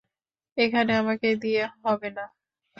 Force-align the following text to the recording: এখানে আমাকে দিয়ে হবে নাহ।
এখানে 0.57 0.91
আমাকে 0.95 1.27
দিয়ে 1.41 1.63
হবে 1.83 2.09
নাহ। 2.15 2.29